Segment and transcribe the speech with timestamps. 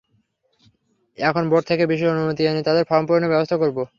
[1.17, 3.77] এখন বোর্ড থেকে বিশেষ অনুমতি এনে তাদের ফরম পূরণের ব্যবস্থা করব।